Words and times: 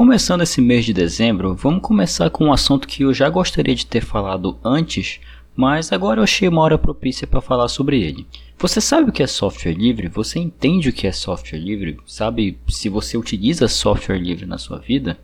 Começando 0.00 0.40
esse 0.40 0.62
mês 0.62 0.86
de 0.86 0.94
dezembro, 0.94 1.54
vamos 1.54 1.82
começar 1.82 2.30
com 2.30 2.46
um 2.46 2.52
assunto 2.54 2.88
que 2.88 3.02
eu 3.02 3.12
já 3.12 3.28
gostaria 3.28 3.74
de 3.74 3.84
ter 3.84 4.02
falado 4.02 4.58
antes, 4.64 5.20
mas 5.54 5.92
agora 5.92 6.20
eu 6.20 6.24
achei 6.24 6.48
uma 6.48 6.62
hora 6.62 6.78
propícia 6.78 7.26
para 7.26 7.42
falar 7.42 7.68
sobre 7.68 8.02
ele. 8.02 8.26
Você 8.58 8.80
sabe 8.80 9.10
o 9.10 9.12
que 9.12 9.22
é 9.22 9.26
software 9.26 9.74
livre? 9.74 10.08
Você 10.08 10.38
entende 10.38 10.88
o 10.88 10.92
que 10.94 11.06
é 11.06 11.12
software 11.12 11.58
livre? 11.58 11.98
Sabe 12.06 12.58
se 12.66 12.88
você 12.88 13.18
utiliza 13.18 13.68
software 13.68 14.18
livre 14.18 14.46
na 14.46 14.56
sua 14.56 14.78
vida? 14.78 15.18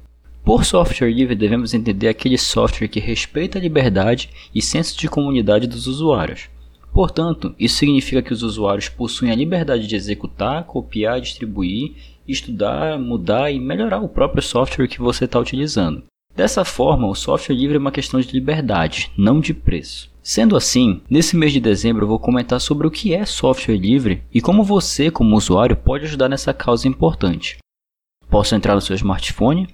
Por 0.45 0.63
software 0.67 1.11
livre, 1.11 1.35
devemos 1.35 1.73
entender 1.73 2.09
aquele 2.09 2.37
software 2.37 2.89
que 2.89 3.01
respeita 3.01 3.59
a 3.59 3.63
liberdade 3.63 4.29
e 4.55 4.61
senso 4.61 4.99
de 4.99 5.09
comunidade 5.09 5.67
dos 5.67 5.87
usuários. 5.87 6.51
Portanto, 6.93 7.55
isso 7.59 7.77
significa 7.77 8.21
que 8.21 8.33
os 8.33 8.43
usuários 8.43 8.91
possuem 8.91 9.33
a 9.33 9.35
liberdade 9.35 9.87
de 9.87 9.97
executar, 9.97 10.65
copiar, 10.65 11.19
distribuir, 11.19 11.95
estudar, 12.29 12.99
mudar 12.99 13.51
e 13.51 13.59
melhorar 13.59 14.01
o 14.01 14.09
próprio 14.09 14.43
software 14.43 14.89
que 14.89 15.01
você 15.01 15.25
está 15.25 15.39
utilizando. 15.39 16.05
Dessa 16.35 16.65
forma, 16.65 17.09
o 17.09 17.15
software 17.15 17.57
livre 17.57 17.77
é 17.77 17.79
uma 17.79 17.91
questão 17.91 18.21
de 18.21 18.31
liberdade, 18.33 19.11
não 19.17 19.41
de 19.41 19.55
preço. 19.55 20.11
Sendo 20.23 20.57
assim, 20.57 21.01
nesse 21.09 21.37
mês 21.37 21.53
de 21.53 21.61
dezembro 21.61 22.05
eu 22.05 22.09
vou 22.09 22.19
comentar 22.19 22.61
sobre 22.61 22.87
o 22.87 22.91
que 22.91 23.15
é 23.15 23.25
software 23.25 23.77
livre 23.77 24.23
e 24.35 24.41
como 24.41 24.65
você, 24.65 25.11
como 25.11 25.37
usuário, 25.37 25.77
pode 25.77 26.05
ajudar 26.05 26.29
nessa 26.29 26.53
causa 26.53 26.89
importante. 26.89 27.59
Posso 28.29 28.55
entrar 28.55 28.75
no 28.75 28.81
seu 28.81 28.97
smartphone? 28.97 29.69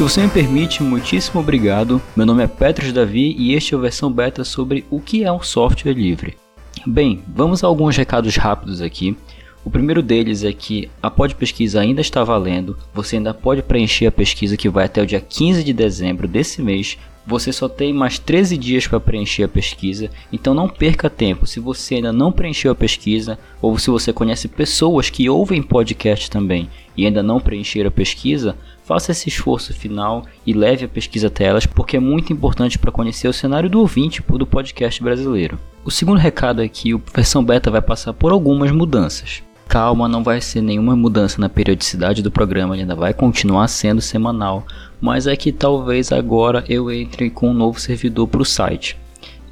Se 0.00 0.04
você 0.04 0.22
me 0.22 0.30
permite, 0.30 0.82
muitíssimo 0.82 1.40
obrigado. 1.40 2.00
Meu 2.16 2.24
nome 2.24 2.42
é 2.42 2.46
Petros 2.46 2.90
Davi 2.90 3.36
e 3.38 3.52
este 3.52 3.74
é 3.74 3.76
a 3.76 3.80
versão 3.82 4.10
beta 4.10 4.44
sobre 4.44 4.82
o 4.88 4.98
que 4.98 5.24
é 5.24 5.30
um 5.30 5.42
software 5.42 5.92
livre. 5.92 6.38
Bem, 6.86 7.22
vamos 7.28 7.62
a 7.62 7.66
alguns 7.66 7.98
recados 7.98 8.34
rápidos 8.34 8.80
aqui. 8.80 9.14
O 9.62 9.70
primeiro 9.70 10.02
deles 10.02 10.42
é 10.42 10.54
que 10.54 10.88
a 11.02 11.10
Pod 11.10 11.34
Pesquisa 11.34 11.82
ainda 11.82 12.00
está 12.00 12.24
valendo, 12.24 12.78
você 12.94 13.16
ainda 13.16 13.34
pode 13.34 13.62
preencher 13.62 14.06
a 14.06 14.10
pesquisa 14.10 14.56
que 14.56 14.70
vai 14.70 14.86
até 14.86 15.02
o 15.02 15.06
dia 15.06 15.20
15 15.20 15.62
de 15.62 15.74
dezembro 15.74 16.26
desse 16.26 16.62
mês. 16.62 16.96
Você 17.26 17.52
só 17.52 17.68
tem 17.68 17.92
mais 17.92 18.18
13 18.18 18.56
dias 18.56 18.86
para 18.86 18.98
preencher 18.98 19.42
a 19.42 19.48
pesquisa, 19.48 20.10
então 20.32 20.54
não 20.54 20.66
perca 20.66 21.10
tempo. 21.10 21.46
Se 21.46 21.60
você 21.60 21.96
ainda 21.96 22.10
não 22.10 22.32
preencheu 22.32 22.72
a 22.72 22.74
pesquisa, 22.74 23.38
ou 23.60 23.76
se 23.76 23.90
você 23.90 24.14
conhece 24.14 24.48
pessoas 24.48 25.10
que 25.10 25.28
ouvem 25.28 25.62
podcast 25.62 26.30
também 26.30 26.70
e 26.96 27.04
ainda 27.04 27.22
não 27.22 27.38
preencheram 27.38 27.88
a 27.88 27.92
pesquisa, 27.92 28.56
faça 28.90 29.12
esse 29.12 29.28
esforço 29.28 29.72
final 29.72 30.24
e 30.44 30.52
leve 30.52 30.84
a 30.84 30.88
pesquisa 30.88 31.28
até 31.28 31.44
elas, 31.44 31.64
porque 31.64 31.96
é 31.96 32.00
muito 32.00 32.32
importante 32.32 32.76
para 32.76 32.90
conhecer 32.90 33.28
o 33.28 33.32
cenário 33.32 33.70
do 33.70 33.78
ouvinte 33.78 34.20
do 34.20 34.44
podcast 34.44 35.00
brasileiro. 35.00 35.56
O 35.84 35.92
segundo 35.92 36.18
recado 36.18 36.60
é 36.60 36.66
que 36.66 36.92
a 36.92 36.98
versão 37.14 37.44
beta 37.44 37.70
vai 37.70 37.80
passar 37.80 38.12
por 38.12 38.32
algumas 38.32 38.72
mudanças. 38.72 39.44
Calma, 39.68 40.08
não 40.08 40.24
vai 40.24 40.40
ser 40.40 40.60
nenhuma 40.60 40.96
mudança 40.96 41.40
na 41.40 41.48
periodicidade 41.48 42.20
do 42.20 42.32
programa, 42.32 42.74
ele 42.74 42.82
ainda 42.82 42.96
vai 42.96 43.14
continuar 43.14 43.68
sendo 43.68 44.00
semanal, 44.00 44.66
mas 45.00 45.28
é 45.28 45.36
que 45.36 45.52
talvez 45.52 46.10
agora 46.10 46.64
eu 46.68 46.90
entre 46.90 47.30
com 47.30 47.50
um 47.50 47.54
novo 47.54 47.78
servidor 47.78 48.26
para 48.26 48.42
o 48.42 48.44
site. 48.44 48.98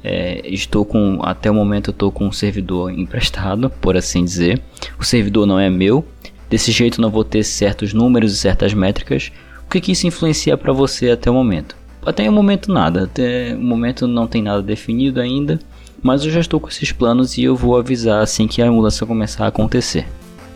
É, 0.03 0.41
estou 0.45 0.83
com 0.83 1.19
até 1.23 1.49
o 1.49 1.53
momento 1.53 1.89
eu 1.89 1.93
estou 1.93 2.11
com 2.11 2.27
um 2.27 2.31
servidor 2.33 2.91
emprestado, 2.91 3.69
por 3.69 3.95
assim 3.95 4.23
dizer. 4.23 4.61
O 4.99 5.05
servidor 5.05 5.45
não 5.45 5.57
é 5.57 5.69
meu, 5.69 6.05
Desse 6.49 6.71
jeito 6.71 6.99
não 6.99 7.09
vou 7.09 7.23
ter 7.23 7.43
certos 7.43 7.93
números 7.93 8.33
e 8.33 8.37
certas 8.37 8.73
métricas. 8.73 9.31
O 9.65 9.69
que, 9.69 9.79
que 9.79 9.91
isso 9.91 10.07
influencia 10.07 10.57
para 10.57 10.73
você 10.73 11.11
até 11.11 11.29
o 11.29 11.33
momento? 11.33 11.75
Até 12.05 12.27
o 12.27 12.33
momento 12.33 12.71
nada, 12.71 13.03
até 13.03 13.53
o 13.53 13.61
momento 13.61 14.07
não 14.07 14.25
tem 14.25 14.41
nada 14.41 14.63
definido 14.63 15.19
ainda, 15.19 15.59
mas 16.01 16.23
eu 16.23 16.31
já 16.31 16.39
estou 16.39 16.59
com 16.59 16.69
esses 16.69 16.91
planos 16.91 17.37
e 17.37 17.43
eu 17.43 17.55
vou 17.55 17.77
avisar 17.77 18.23
assim 18.23 18.47
que 18.47 18.61
a 18.61 18.71
mudança 18.71 19.05
começar 19.05 19.45
a 19.45 19.49
acontecer. 19.49 20.07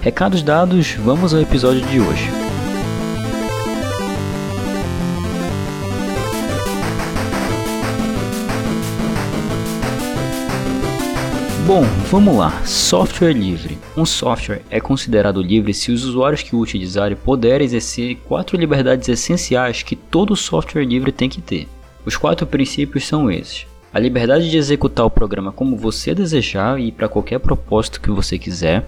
Recados 0.01 0.41
dados, 0.41 0.93
vamos 0.93 1.33
ao 1.33 1.41
episódio 1.41 1.81
de 1.81 1.99
hoje. 1.99 2.42
Bom, 11.65 11.83
vamos 12.11 12.35
lá. 12.35 12.61
Software 12.65 13.31
livre. 13.31 13.77
Um 13.95 14.05
software 14.05 14.63
é 14.69 14.81
considerado 14.81 15.41
livre 15.41 15.73
se 15.73 15.93
os 15.93 16.03
usuários 16.03 16.41
que 16.41 16.53
o 16.53 16.59
utilizarem 16.59 17.15
puderem 17.15 17.63
exercer 17.63 18.17
quatro 18.27 18.57
liberdades 18.57 19.07
essenciais 19.07 19.81
que 19.81 19.95
todo 19.95 20.35
software 20.35 20.83
livre 20.83 21.09
tem 21.09 21.29
que 21.29 21.41
ter. 21.41 21.69
Os 22.05 22.17
quatro 22.17 22.45
princípios 22.45 23.07
são 23.07 23.31
esses: 23.31 23.65
a 23.93 23.97
liberdade 23.97 24.51
de 24.51 24.57
executar 24.57 25.05
o 25.05 25.09
programa 25.09 25.53
como 25.53 25.77
você 25.77 26.13
desejar 26.13 26.77
e 26.81 26.91
para 26.91 27.07
qualquer 27.07 27.39
propósito 27.39 28.01
que 28.01 28.11
você 28.11 28.37
quiser, 28.37 28.85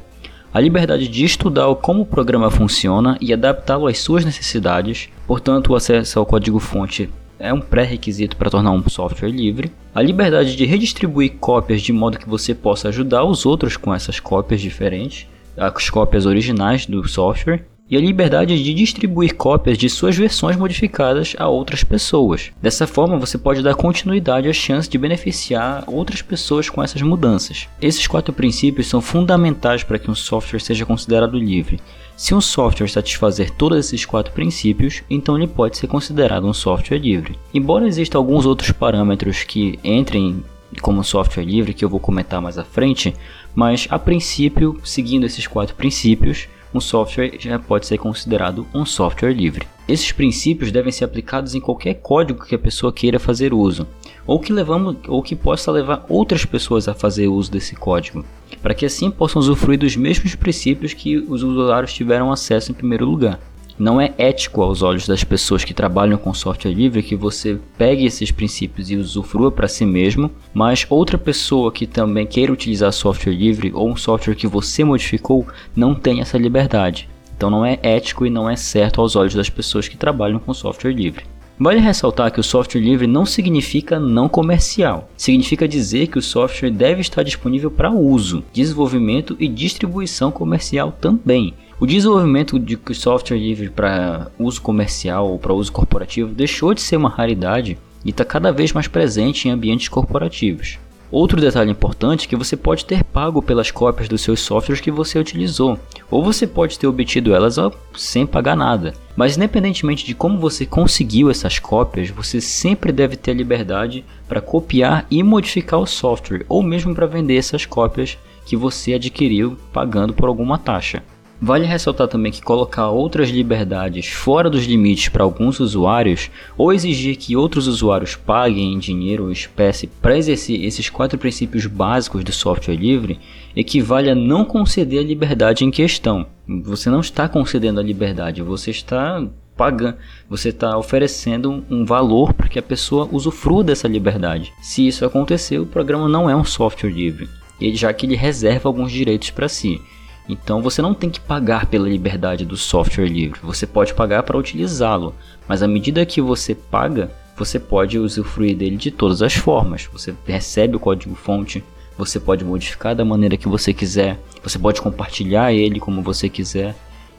a 0.53 0.59
liberdade 0.59 1.07
de 1.07 1.23
estudar 1.23 1.73
como 1.75 2.01
o 2.01 2.05
programa 2.05 2.51
funciona 2.51 3.17
e 3.21 3.31
adaptá-lo 3.31 3.87
às 3.87 3.99
suas 3.99 4.25
necessidades, 4.25 5.07
portanto, 5.25 5.71
o 5.71 5.75
acesso 5.77 6.19
ao 6.19 6.25
código-fonte 6.25 7.09
é 7.40 7.53
um 7.53 7.62
pré-requisito 7.62 8.38
para 8.38 8.50
tornar 8.50 8.72
um 8.72 8.88
software 8.90 9.29
livre. 9.29 9.72
A 9.94 10.01
liberdade 10.01 10.56
de 10.56 10.66
redistribuir 10.66 11.34
cópias 11.40 11.81
de 11.81 11.94
modo 11.94 12.19
que 12.19 12.29
você 12.29 12.53
possa 12.53 12.90
ajudar 12.90 13.23
os 13.23 13.46
outros 13.46 13.78
com 13.78 13.94
essas 13.94 14.19
cópias 14.19 14.62
diferentes, 14.62 15.28
as 15.57 15.90
cópias 15.90 16.25
originais 16.25 16.85
do 16.85 17.07
software 17.07 17.66
e 17.90 17.96
a 17.96 18.00
liberdade 18.00 18.62
de 18.62 18.73
distribuir 18.73 19.35
cópias 19.35 19.78
de 19.78 19.90
suas 19.90 20.16
versões 20.16 20.57
modificadas 20.57 21.35
a 21.38 21.47
outras 21.47 21.84
pessoas. 21.84 22.51
Dessa 22.62 22.88
forma, 22.88 23.18
você 23.18 23.38
pode 23.38 23.62
dar 23.62 23.75
continuidade 23.75 24.50
à 24.50 24.53
chance 24.53 24.90
de 24.90 24.97
beneficiar 24.97 25.84
outras 25.88 26.22
pessoas 26.22 26.69
com 26.69 26.84
essas 26.84 27.01
mudanças. 27.01 27.68
Esses 27.81 28.07
quatro 28.07 28.34
princípios 28.34 28.88
são 28.88 29.01
fundamentais 29.01 29.84
para 29.84 30.00
que 30.00 30.09
um 30.09 30.16
software 30.16 30.59
seja 30.59 30.85
considerado 30.85 31.38
livre. 31.38 31.79
Se 32.18 32.34
um 32.34 32.41
software 32.41 32.88
satisfazer 32.88 33.51
todos 33.51 33.78
esses 33.78 34.06
quatro 34.06 34.34
princípios, 34.34 35.03
então 35.09 35.38
ele 35.38 35.47
pode 35.47 35.78
ser 35.78 35.88
considerado 35.88 36.47
um 36.47 36.53
software 36.53 36.97
livre. 36.97 37.38
Embora 37.53 37.88
existam 37.88 38.17
alguns 38.17 38.46
outros 38.46 38.72
parâmetros 38.72 39.44
que 39.44 39.78
entrem 39.84 40.44
como 40.81 41.03
software 41.03 41.44
livre 41.44 41.73
que 41.73 41.85
eu 41.85 41.90
vou 41.90 42.00
comentar 42.00 42.41
mais 42.41 42.57
à 42.57 42.63
frente, 42.63 43.13
mas 43.53 43.88
a 43.90 44.00
princípio, 44.00 44.79
seguindo 44.84 45.25
esses 45.25 45.46
quatro 45.46 45.75
princípios, 45.75 46.47
um 46.75 46.81
software 46.81 47.37
já 47.39 47.57
pode 47.57 47.85
ser 47.85 47.97
considerado 47.97 48.67
um 48.73 48.85
software 48.85 49.33
livre. 49.33 49.67
Esses 49.87 50.11
princípios 50.11 50.71
devem 50.71 50.91
ser 50.91 51.05
aplicados 51.05 51.55
em 51.55 51.61
qualquer 51.61 51.95
código 51.95 52.45
que 52.45 52.55
a 52.55 52.59
pessoa 52.59 52.91
queira 52.91 53.19
fazer 53.19 53.53
uso, 53.53 53.87
ou 54.25 54.39
que, 54.39 54.51
levamos, 54.51 54.97
ou 55.07 55.21
que 55.21 55.35
possa 55.35 55.71
levar 55.71 56.05
outras 56.09 56.43
pessoas 56.43 56.87
a 56.87 56.93
fazer 56.93 57.27
uso 57.27 57.51
desse 57.51 57.75
código, 57.75 58.25
para 58.61 58.73
que 58.73 58.85
assim 58.85 59.09
possam 59.11 59.39
usufruir 59.39 59.79
dos 59.79 59.95
mesmos 59.95 60.35
princípios 60.35 60.93
que 60.93 61.17
os 61.17 61.43
usuários 61.43 61.93
tiveram 61.93 62.31
acesso 62.31 62.71
em 62.71 62.75
primeiro 62.75 63.05
lugar. 63.05 63.39
Não 63.77 63.99
é 63.99 64.13
ético 64.17 64.61
aos 64.61 64.81
olhos 64.81 65.05
das 65.05 65.25
pessoas 65.25 65.65
que 65.65 65.73
trabalham 65.73 66.17
com 66.17 66.33
software 66.33 66.71
livre 66.71 67.03
que 67.03 67.15
você 67.15 67.59
pegue 67.77 68.05
esses 68.05 68.31
princípios 68.31 68.89
e 68.89 68.95
usufrua 68.95 69.51
para 69.51 69.67
si 69.67 69.85
mesmo, 69.85 70.31
mas 70.53 70.85
outra 70.89 71.17
pessoa 71.17 71.71
que 71.73 71.85
também 71.85 72.25
queira 72.25 72.53
utilizar 72.53 72.93
software 72.93 73.33
livre 73.33 73.73
ou 73.73 73.89
um 73.89 73.97
software 73.97 74.35
que 74.35 74.47
você 74.47 74.85
modificou 74.85 75.45
não 75.75 75.93
tem 75.93 76.21
essa 76.21 76.37
liberdade. 76.37 77.09
Então 77.35 77.49
não 77.49 77.65
é 77.65 77.77
ético 77.83 78.25
e 78.25 78.29
não 78.29 78.49
é 78.49 78.55
certo 78.55 79.01
aos 79.01 79.17
olhos 79.17 79.35
das 79.35 79.49
pessoas 79.49 79.89
que 79.89 79.97
trabalham 79.97 80.39
com 80.39 80.53
software 80.53 80.93
livre. 80.93 81.25
Vale 81.57 81.79
ressaltar 81.79 82.31
que 82.31 82.39
o 82.39 82.43
software 82.43 82.81
livre 82.81 83.07
não 83.07 83.25
significa 83.25 83.97
não 83.97 84.27
comercial. 84.27 85.09
Significa 85.16 85.67
dizer 85.67 86.07
que 86.07 86.19
o 86.19 86.21
software 86.21 86.69
deve 86.69 86.99
estar 86.99 87.23
disponível 87.23 87.71
para 87.71 87.89
uso, 87.89 88.43
desenvolvimento 88.51 89.38
e 89.39 89.47
distribuição 89.47 90.31
comercial 90.31 90.91
também. 90.91 91.53
O 91.79 91.85
desenvolvimento 91.85 92.59
de 92.59 92.77
software 92.93 93.38
livre 93.38 93.69
para 93.69 94.27
uso 94.38 94.61
comercial 94.61 95.29
ou 95.29 95.40
para 95.40 95.53
uso 95.53 95.72
corporativo 95.72 96.34
deixou 96.34 96.73
de 96.73 96.81
ser 96.81 96.97
uma 96.97 97.09
raridade 97.09 97.78
e 98.03 98.09
está 98.09 98.25
cada 98.25 98.52
vez 98.52 98.73
mais 98.73 98.87
presente 98.87 99.47
em 99.47 99.52
ambientes 99.52 99.87
corporativos. 99.87 100.78
Outro 101.16 101.40
detalhe 101.40 101.72
importante 101.72 102.26
é 102.26 102.29
que 102.29 102.35
você 102.35 102.58
pode 102.58 102.84
ter 102.84 103.02
pago 103.02 103.41
pelas 103.41 103.72
cópias 103.72 104.09
dos 104.09 104.20
seus 104.20 104.41
softwares 104.41 104.82
que 104.82 104.91
você 104.91 105.17
utilizou, 105.17 105.79
ou 106.12 106.22
você 106.22 106.46
pode 106.46 106.78
ter 106.78 106.88
obtido 106.88 107.34
elas 107.34 107.56
sem 107.96 108.26
pagar 108.26 108.58
nada. 108.58 108.94
Mas 109.16 109.38
independentemente 109.38 110.06
de 110.06 110.14
como 110.14 110.38
você 110.38 110.66
conseguiu 110.66 111.29
essas 111.29 111.58
cópias, 111.58 112.09
você 112.09 112.41
sempre 112.41 112.91
deve 112.91 113.16
ter 113.16 113.32
a 113.32 113.34
liberdade 113.34 114.03
para 114.28 114.41
copiar 114.41 115.08
e 115.09 115.23
modificar 115.23 115.79
o 115.79 115.88
software, 115.88 116.46
ou 116.50 116.62
mesmo 116.62 116.94
para 116.94 117.08
vender 117.08 117.38
essas 117.38 117.66
cópias 117.66 118.17
que 118.46 118.58
você 118.58 118.96
adquiriu 118.96 119.58
pagando 119.72 120.14
por 120.14 120.28
alguma 120.28 120.58
taxa. 120.58 121.02
Vale 121.45 121.67
ressaltar 121.67 122.07
também 122.07 122.31
que 122.31 122.41
colocar 122.41 122.89
outras 122.89 123.29
liberdades 123.29 124.07
fora 124.07 124.49
dos 124.49 124.65
limites 124.65 125.09
para 125.09 125.23
alguns 125.23 125.59
usuários 125.59 126.31
ou 126.57 126.73
exigir 126.73 127.17
que 127.17 127.35
outros 127.35 127.67
usuários 127.67 128.15
paguem 128.15 128.73
em 128.73 128.79
dinheiro 128.79 129.25
ou 129.25 129.31
espécie 129.31 129.85
para 129.85 130.17
exercer 130.17 130.65
esses 130.65 130.89
quatro 130.89 131.19
princípios 131.19 131.67
básicos 131.67 132.23
do 132.23 132.31
software 132.31 132.75
livre 132.75 133.19
equivale 133.55 134.09
a 134.09 134.15
não 134.15 134.43
conceder 134.43 135.01
a 135.01 135.03
liberdade 135.03 135.63
em 135.63 135.69
questão. 135.69 136.25
Você 136.63 136.89
não 136.89 136.99
está 136.99 137.29
concedendo 137.29 137.79
a 137.79 137.83
liberdade, 137.83 138.41
você 138.41 138.71
está 138.71 139.23
pagando, 139.55 139.97
você 140.27 140.49
está 140.49 140.75
oferecendo 140.75 141.63
um 141.69 141.85
valor 141.85 142.33
para 142.33 142.49
que 142.49 142.57
a 142.57 142.63
pessoa 142.63 143.07
usufrua 143.11 143.63
dessa 143.63 143.87
liberdade. 143.87 144.51
Se 144.63 144.87
isso 144.87 145.05
acontecer, 145.05 145.59
o 145.59 145.67
programa 145.67 146.09
não 146.09 146.27
é 146.27 146.35
um 146.35 146.43
software 146.43 146.89
livre, 146.89 147.29
já 147.75 147.93
que 147.93 148.07
ele 148.07 148.15
reserva 148.15 148.67
alguns 148.67 148.91
direitos 148.91 149.29
para 149.29 149.47
si. 149.47 149.79
Então 150.27 150.61
você 150.61 150.81
não 150.81 150.93
tem 150.93 151.09
que 151.09 151.19
pagar 151.19 151.67
pela 151.67 151.87
liberdade 151.87 152.45
do 152.45 152.57
software 152.57 153.07
livre, 153.07 153.39
você 153.43 153.67
pode 153.67 153.93
pagar 153.93 154.23
para 154.23 154.37
utilizá-lo, 154.37 155.13
mas 155.47 155.61
à 155.61 155.67
medida 155.67 156.05
que 156.05 156.19
você 156.22 156.55
paga, 156.55 157.11
você 157.37 157.59
pode 157.59 157.99
usufruir 157.99 158.55
dele 158.55 158.77
de 158.77 158.91
todas 158.91 159.22
as 159.22 159.33
formas. 159.35 159.87
Você 159.91 160.16
recebe 160.25 160.75
o 160.75 160.79
código-fonte, 160.79 161.63
você 161.97 162.19
pode 162.19 162.43
modificar 162.43 162.95
da 162.95 163.05
maneira 163.05 163.37
que 163.37 163.47
você 163.47 163.73
quiser, 163.73 164.19
você 164.43 164.57
pode 164.57 164.81
compartilhar 164.81 165.53
ele 165.53 165.79
como 165.79 166.01
você 166.01 166.28
quiser 166.28 166.75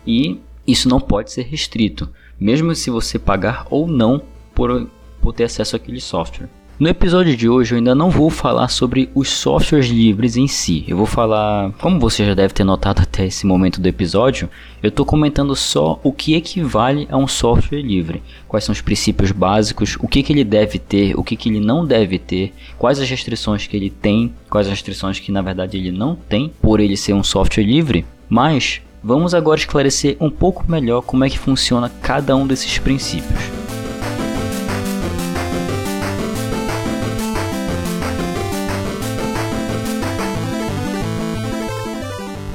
e 0.07 0.41
isso 0.67 0.89
não 0.89 1.01
pode 1.01 1.31
ser 1.31 1.43
restrito, 1.43 2.09
mesmo 2.41 2.75
se 2.75 2.91
você 2.91 3.19
pagar 3.19 3.67
ou 3.71 3.87
não 3.87 4.21
por, 4.55 4.89
por 5.21 5.33
ter 5.33 5.45
acesso 5.45 5.77
àquele 5.77 6.01
software. 6.01 6.49
No 6.79 6.91
episódio 6.91 7.35
de 7.35 7.49
hoje 7.49 7.73
eu 7.73 7.79
ainda 7.79 7.95
não 7.95 8.11
vou 8.11 8.29
falar 8.29 8.69
sobre 8.69 9.09
os 9.15 9.31
softwares 9.31 9.87
livres 9.87 10.37
em 10.37 10.47
si. 10.47 10.85
Eu 10.87 10.99
vou 10.99 11.07
falar, 11.07 11.73
como 11.81 11.99
você 11.99 12.23
já 12.23 12.35
deve 12.35 12.53
ter 12.53 12.65
notado 12.65 13.01
até 13.01 13.25
esse 13.25 13.47
momento 13.47 13.81
do 13.81 13.89
episódio, 13.89 14.47
eu 14.83 14.91
estou 14.91 15.07
comentando 15.07 15.57
só 15.57 15.99
o 16.03 16.13
que 16.13 16.35
equivale 16.35 17.09
a 17.11 17.17
um 17.17 17.27
software 17.27 17.81
livre. 17.81 18.23
Quais 18.47 18.63
são 18.63 18.75
os 18.75 18.83
princípios 18.83 19.33
básicos, 19.33 19.97
o 20.01 20.07
que, 20.07 20.23
que 20.23 20.31
ele 20.31 20.45
deve 20.45 20.79
ter, 20.79 21.19
o 21.19 21.25
que, 21.25 21.35
que 21.35 21.49
ele 21.49 21.61
não 21.61 21.83
deve 21.83 22.19
ter, 22.19 22.53
quais 22.77 23.01
as 23.01 23.09
restrições 23.09 23.67
que 23.67 23.75
ele 23.75 23.89
tem, 23.89 24.35
quais 24.51 24.67
as 24.67 24.75
restrições 24.75 25.19
que 25.19 25.33
na 25.33 25.41
verdade 25.41 25.79
ele 25.79 25.91
não 25.91 26.15
tem 26.15 26.53
por 26.61 26.79
ele 26.79 26.95
ser 26.99 27.15
um 27.15 27.25
software 27.25 27.65
livre. 27.65 28.05
Mas 28.29 28.83
vamos 29.03 29.33
agora 29.33 29.59
esclarecer 29.59 30.19
um 30.21 30.29
pouco 30.29 30.71
melhor 30.71 31.01
como 31.01 31.25
é 31.25 31.31
que 31.31 31.39
funciona 31.39 31.89
cada 32.03 32.37
um 32.37 32.47
desses 32.47 32.79
princípios. 32.79 33.56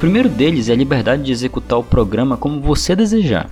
Primeiro 0.02 0.28
deles 0.28 0.68
é 0.68 0.72
a 0.72 0.76
liberdade 0.76 1.22
de 1.22 1.30
executar 1.30 1.78
o 1.78 1.84
programa 1.84 2.36
como 2.36 2.60
você 2.60 2.96
desejar. 2.96 3.48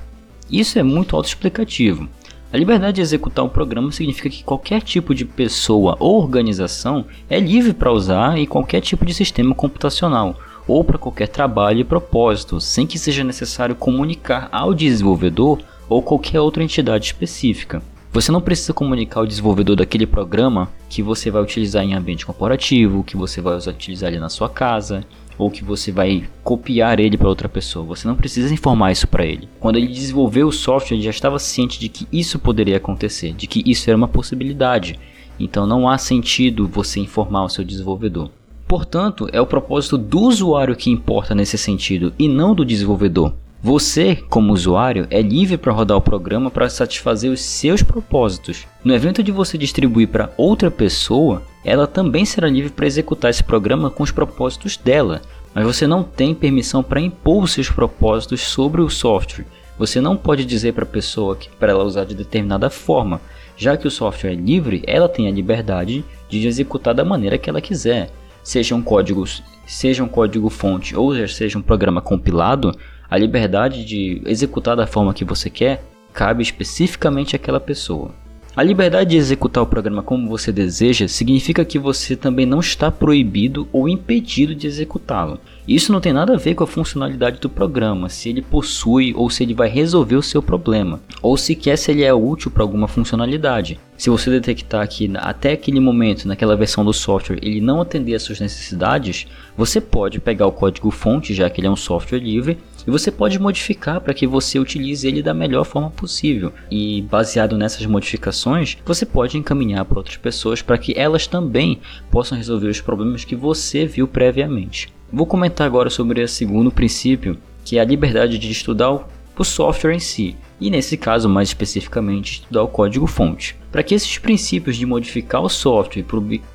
Isso 0.51 0.81
é 0.81 0.83
muito 0.83 1.15
autoexplicativo. 1.15 2.09
A 2.53 2.57
liberdade 2.57 2.97
de 2.97 3.03
executar 3.03 3.45
o 3.45 3.49
programa 3.49 3.93
significa 3.93 4.29
que 4.29 4.43
qualquer 4.43 4.83
tipo 4.83 5.15
de 5.15 5.25
pessoa 5.25 5.97
ou 6.01 6.21
organização 6.21 7.05
é 7.29 7.39
livre 7.39 7.73
para 7.73 7.93
usar 7.93 8.37
em 8.37 8.47
qualquer 8.47 8.81
tipo 8.81 9.07
de 9.07 9.15
sistema 9.15 9.55
computacional 9.55 10.41
ou 10.67 10.83
para 10.83 10.99
qualquer 10.99 11.29
trabalho 11.29 11.79
e 11.79 11.85
propósito, 11.85 12.61
sem 12.61 12.85
que 12.85 12.99
seja 12.99 13.23
necessário 13.23 13.77
comunicar 13.77 14.49
ao 14.51 14.75
desenvolvedor 14.75 15.61
ou 15.89 16.03
qualquer 16.03 16.41
outra 16.41 16.65
entidade 16.65 17.05
específica. 17.05 17.81
Você 18.13 18.33
não 18.33 18.41
precisa 18.41 18.73
comunicar 18.73 19.21
ao 19.21 19.27
desenvolvedor 19.27 19.77
daquele 19.77 20.05
programa 20.05 20.69
que 20.89 21.01
você 21.01 21.31
vai 21.31 21.41
utilizar 21.41 21.85
em 21.85 21.95
ambiente 21.95 22.27
corporativo, 22.27 23.05
que 23.05 23.17
você 23.17 23.41
vai 23.41 23.57
utilizar 23.57 24.09
ali 24.09 24.19
na 24.19 24.29
sua 24.29 24.49
casa, 24.49 25.07
ou 25.41 25.51
que 25.51 25.65
você 25.65 25.91
vai 25.91 26.25
copiar 26.45 27.01
ele 27.01 27.17
para 27.17 27.29
outra 27.29 27.49
pessoa. 27.49 27.85
Você 27.87 28.07
não 28.07 28.15
precisa 28.15 28.53
informar 28.53 28.93
isso 28.93 29.09
para 29.09 29.25
ele. 29.25 29.49
Quando 29.59 29.77
ele 29.77 29.89
desenvolveu 29.89 30.49
o 30.49 30.53
software, 30.53 30.97
ele 30.97 31.05
já 31.05 31.11
estava 31.11 31.39
ciente 31.39 31.81
de 31.81 31.89
que 31.89 32.07
isso 32.13 32.39
poderia 32.39 32.77
acontecer, 32.77 33.33
de 33.33 33.47
que 33.47 33.63
isso 33.65 33.89
era 33.89 33.97
uma 33.97 34.09
possibilidade. 34.09 34.99
Então 35.39 35.67
não 35.67 35.89
há 35.89 35.97
sentido 35.97 36.69
você 36.69 37.01
informar 37.01 37.45
o 37.45 37.49
seu 37.49 37.65
desenvolvedor. 37.65 38.31
Portanto, 38.69 39.29
é 39.33 39.41
o 39.41 39.47
propósito 39.47 39.99
do 39.99 40.21
usuário 40.21 40.77
que 40.77 40.91
importa 40.91 41.35
nesse 41.35 41.59
sentido 41.59 42.13
e 42.19 42.29
não 42.29 42.55
do 42.55 42.65
desenvolvedor. 42.65 43.35
Você, 43.63 44.17
como 44.17 44.55
usuário, 44.55 45.07
é 45.11 45.21
livre 45.21 45.59
para 45.59 45.73
rodar 45.73 45.95
o 45.95 46.01
programa 46.01 46.51
para 46.51 46.71
satisfazer 46.71 47.31
os 47.31 47.43
seus 47.43 47.83
propósitos. 47.83 48.67
No 48.83 48.95
evento 48.95 49.23
de 49.23 49.31
você 49.31 49.59
distribuir 49.59 50.09
para 50.09 50.33
outra 50.39 50.71
pessoa, 50.71 51.43
ela 51.63 51.87
também 51.87 52.25
será 52.25 52.49
livre 52.49 52.71
para 52.71 52.87
executar 52.87 53.31
esse 53.31 53.45
programa 53.45 53.91
com 53.91 54.03
os 54.03 54.11
propósitos 54.11 54.79
dela, 54.79 55.21
mas 55.55 55.67
você 55.67 55.87
não 55.87 56.03
tem 56.03 56.35
permissão 56.35 56.83
para 56.83 57.03
impor 57.03 57.47
seus 57.51 57.69
propósitos 57.69 58.41
sobre 58.41 58.81
o 58.81 58.89
software. 58.89 59.45
Você 59.79 60.01
não 60.01 60.17
pode 60.17 60.47
dizer 60.47 60.73
para 60.73 60.85
a 60.85 60.87
pessoa 60.87 61.37
que 61.37 61.51
para 61.51 61.73
ela 61.73 61.85
usar 61.85 62.05
de 62.05 62.15
determinada 62.15 62.71
forma, 62.71 63.21
já 63.59 63.77
que 63.77 63.87
o 63.87 63.91
software 63.91 64.33
é 64.33 64.35
livre, 64.35 64.83
ela 64.87 65.07
tem 65.07 65.29
a 65.29 65.31
liberdade 65.31 66.03
de 66.31 66.47
executar 66.47 66.95
da 66.95 67.05
maneira 67.05 67.37
que 67.37 67.51
ela 67.51 67.61
quiser. 67.61 68.11
Seja 68.43 68.75
um 68.75 68.81
código, 68.81 69.23
seja 69.67 70.03
um 70.03 70.09
código 70.09 70.49
fonte 70.49 70.97
ou 70.97 71.15
seja 71.29 71.59
um 71.59 71.63
programa 71.63 72.01
compilado, 72.01 72.75
a 73.11 73.19
liberdade 73.19 73.85
de 73.85 74.23
executar 74.25 74.77
da 74.77 74.87
forma 74.87 75.13
que 75.13 75.25
você 75.25 75.51
quer 75.51 75.83
cabe 76.13 76.43
especificamente 76.43 77.35
àquela 77.35 77.59
pessoa. 77.59 78.13
A 78.57 78.65
liberdade 78.65 79.11
de 79.11 79.17
executar 79.17 79.63
o 79.63 79.67
programa 79.67 80.03
como 80.03 80.29
você 80.29 80.51
deseja 80.51 81.07
significa 81.07 81.65
que 81.65 81.79
você 81.79 82.17
também 82.17 82.45
não 82.45 82.59
está 82.59 82.91
proibido 82.91 83.69
ou 83.73 83.89
impedido 83.89 84.57
de 84.57 84.67
executá-lo. 84.67 85.39
Isso 85.69 85.93
não 85.93 86.01
tem 86.01 86.13
nada 86.13 86.35
a 86.35 86.37
ver 86.37 86.57
com 86.57 86.65
a 86.65 86.67
funcionalidade 86.67 87.39
do 87.39 87.49
programa, 87.49 88.09
se 88.09 88.29
ele 88.29 88.43
possui 88.43 89.15
ou 89.15 89.31
se 89.31 89.45
ele 89.45 89.55
vai 89.55 89.69
resolver 89.69 90.17
o 90.17 90.23
seu 90.23 90.43
problema, 90.43 91.01
ou 91.23 91.37
sequer 91.37 91.79
se 91.79 91.93
ele 91.93 92.03
é 92.03 92.13
útil 92.13 92.51
para 92.51 92.65
alguma 92.65 92.89
funcionalidade. 92.89 93.79
Se 93.97 94.11
você 94.11 94.29
detectar 94.31 94.89
que 94.89 95.09
até 95.15 95.53
aquele 95.53 95.79
momento, 95.79 96.27
naquela 96.27 96.57
versão 96.57 96.85
do 96.85 96.93
software, 96.93 97.39
ele 97.41 97.61
não 97.61 97.81
atender 97.81 98.15
às 98.17 98.23
suas 98.23 98.41
necessidades, 98.41 99.29
você 99.57 99.81
pode 99.81 100.19
pegar 100.19 100.49
o 100.49 100.53
código 100.53 100.91
fonte, 100.91 101.33
já 101.33 101.49
que 101.49 101.61
ele 101.61 101.69
é 101.69 101.71
um 101.71 101.77
software 101.77 102.19
livre, 102.19 102.59
e 102.87 102.91
você 102.91 103.11
pode 103.11 103.39
modificar 103.39 104.01
para 104.01 104.15
que 104.15 104.27
você 104.27 104.59
utilize 104.59 105.07
ele 105.07 105.23
da 105.23 105.35
melhor 105.35 105.65
forma 105.65 105.91
possível. 105.91 106.53
E 106.71 107.03
baseado 107.03 107.57
nessas 107.57 107.85
modificações, 107.87 108.77
você 108.85 109.05
pode 109.05 109.37
encaminhar 109.37 109.85
para 109.85 109.99
outras 109.99 110.17
pessoas 110.17 110.63
para 110.63 110.79
que 110.79 110.95
elas 110.97 111.27
também 111.27 111.81
possam 112.11 112.37
resolver 112.37 112.69
os 112.69 112.81
problemas 112.81 113.25
que 113.25 113.37
você 113.37 113.87
viu 113.87 114.07
previamente. 114.07 114.93
Vou 115.13 115.27
comentar 115.27 115.67
agora 115.67 115.91
sobre 115.91 116.23
o 116.23 116.29
segundo 116.29 116.71
princípio, 116.71 117.37
que 117.65 117.79
é 117.79 117.81
a 117.81 117.85
liberdade 117.85 118.39
de 118.39 118.51
estudar 118.51 119.07
o 119.41 119.45
software 119.45 119.95
em 119.95 119.99
si, 119.99 120.37
e 120.61 120.69
nesse 120.69 120.99
caso 120.99 121.27
mais 121.27 121.49
especificamente 121.49 122.33
estudar 122.33 122.63
o 122.63 122.69
código-fonte. 122.69 123.57
Para 123.73 123.83
que 123.83 123.95
esses 123.95 124.19
princípios 124.19 124.77
de 124.77 124.85
modificar 124.85 125.41
o 125.41 125.49
software 125.49 126.05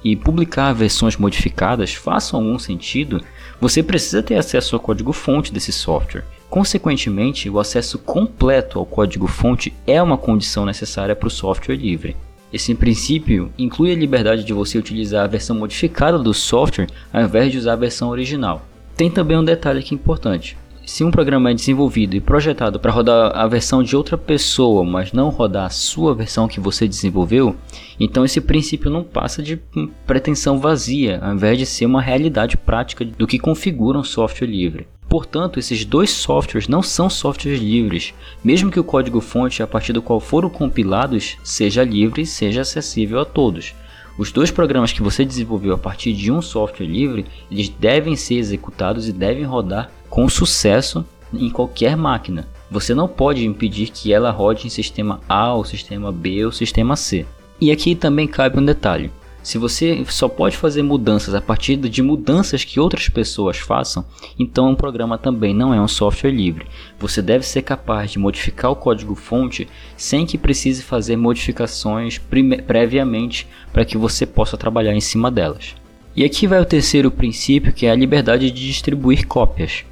e 0.04 0.16
publicar 0.16 0.72
versões 0.72 1.18
modificadas 1.18 1.96
façam 1.96 2.40
algum 2.40 2.60
sentido, 2.60 3.24
você 3.60 3.82
precisa 3.82 4.22
ter 4.22 4.36
acesso 4.36 4.76
ao 4.76 4.80
código-fonte 4.80 5.52
desse 5.52 5.72
software. 5.72 6.26
Consequentemente, 6.48 7.50
o 7.50 7.60
acesso 7.60 7.98
completo 7.98 8.78
ao 8.78 8.86
código-fonte 8.86 9.74
é 9.88 10.00
uma 10.00 10.16
condição 10.16 10.64
necessária 10.64 11.15
para 11.15 11.27
o 11.27 11.32
software 11.32 11.75
livre. 11.75 12.15
Esse 12.54 12.75
princípio 12.75 13.51
inclui 13.58 13.94
a 13.94 13.96
liberdade 13.96 14.44
de 14.44 14.54
você 14.54 14.77
utilizar 14.77 15.24
a 15.24 15.27
versão 15.27 15.56
modificada 15.56 16.20
do 16.20 16.36
software 16.36 16.88
ao 17.12 17.24
invés 17.24 17.51
de 17.51 17.58
usar 17.58 17.74
a 17.74 17.77
versão 17.77 18.10
original. 18.10 18.63
Tem 18.96 19.10
também 19.10 19.38
um 19.38 19.44
detalhe 19.44 19.80
aqui 19.80 19.96
importante. 19.96 20.56
Se 20.86 21.04
um 21.04 21.10
programa 21.10 21.50
é 21.50 21.54
desenvolvido 21.54 22.15
e 22.15 22.22
projetado 22.22 22.80
para 22.80 22.92
rodar 22.92 23.36
a 23.36 23.48
versão 23.48 23.82
de 23.82 23.96
outra 23.96 24.15
pessoa, 24.20 24.84
mas 24.84 25.12
não 25.12 25.30
rodar 25.30 25.65
a 25.65 25.70
sua 25.72 26.13
versão 26.13 26.48
que 26.48 26.60
você 26.60 26.88
desenvolveu, 26.88 27.56
então 28.00 28.24
esse 28.24 28.39
princípio 28.39 28.92
não 28.92 29.04
passa 29.04 29.42
de 29.42 29.60
pretensão 30.06 30.60
vazia, 30.60 31.20
ao 31.24 31.34
invés 31.34 31.58
de 31.58 31.65
ser 31.65 31.88
uma 31.88 32.04
realidade 32.04 32.56
prática 32.56 33.04
do 33.04 33.25
que 33.25 33.39
configura 33.39 33.98
um 33.98 34.04
software 34.04 34.48
livre. 34.48 34.88
Portanto, 35.10 35.58
esses 35.58 35.84
dois 35.84 36.12
softwares 36.12 36.68
não 36.68 36.84
são 36.84 37.10
softwares 37.10 37.60
livres, 37.60 38.13
mesmo 38.44 38.70
que 38.70 38.80
o 38.80 38.84
código-fonte 38.84 39.63
a 39.63 39.68
partir 39.68 39.92
do 39.92 40.04
qual 40.04 40.20
foram 40.20 40.50
compilados 40.50 41.36
seja 41.44 41.84
livre 41.84 42.22
e 42.22 42.27
seja 42.27 42.62
acessível 42.62 43.20
a 43.20 43.25
todos. 43.25 43.74
Os 44.18 44.32
dois 44.32 44.50
programas 44.50 44.94
que 44.94 45.04
você 45.04 45.25
desenvolveu 45.25 45.74
a 45.74 45.77
partir 45.77 46.13
de 46.13 46.32
um 46.32 46.42
software 46.42 46.86
livre, 46.86 47.25
eles 47.51 47.70
devem 47.70 48.15
ser 48.15 48.36
executados 48.36 49.10
e 49.10 49.12
devem 49.12 49.44
rodar 49.44 49.92
com 50.15 50.29
sucesso 50.29 51.05
em 51.34 51.50
qualquer 51.50 51.98
máquina. 51.98 52.48
Você 52.72 52.95
não 52.95 53.05
pode 53.05 53.45
impedir 53.45 53.89
que 53.89 54.13
ela 54.13 54.31
rode 54.31 54.65
em 54.65 54.69
sistema 54.69 55.19
A, 55.27 55.53
ou 55.53 55.65
sistema 55.65 56.10
B 56.10 56.45
ou 56.45 56.53
sistema 56.53 56.95
C. 56.95 57.25
E 57.60 57.69
aqui 57.69 57.95
também 57.95 58.25
cabe 58.25 58.57
um 58.57 58.63
detalhe. 58.63 59.12
Se 59.43 59.57
você 59.57 60.05
só 60.07 60.29
pode 60.29 60.55
fazer 60.55 60.84
mudanças 60.84 61.36
a 61.36 61.41
partir 61.41 61.75
de 61.75 62.01
mudanças 62.01 62.63
que 62.63 62.79
outras 62.79 63.10
pessoas 63.10 63.57
façam, 63.57 64.05
então 64.39 64.72
o 64.72 64.75
programa 64.77 65.17
também 65.17 65.53
não 65.53 65.74
é 65.74 65.81
um 65.81 65.88
software 65.88 66.31
livre. 66.31 66.65
Você 66.98 67.22
deve 67.22 67.45
ser 67.45 67.63
capaz 67.63 68.12
de 68.12 68.17
modificar 68.17 68.72
o 68.72 68.75
código-fonte 68.77 69.67
sem 69.98 70.25
que 70.25 70.38
precise 70.38 70.81
fazer 70.81 71.17
modificações 71.17 72.22
previamente 72.65 73.50
para 73.74 73.84
que 73.84 73.98
você 73.98 74.25
possa 74.25 74.55
trabalhar 74.55 74.95
em 74.95 75.01
cima 75.01 75.29
delas. 75.29 75.75
E 76.15 76.24
aqui 76.24 76.48
vai 76.48 76.62
o 76.62 76.65
terceiro 76.65 77.12
princípio, 77.12 77.74
que 77.74 77.86
é 77.86 77.91
a 77.91 77.95
liberdade 77.95 78.50
de 78.50 78.65
distribuir 78.65 79.27
cópias. 79.27 79.84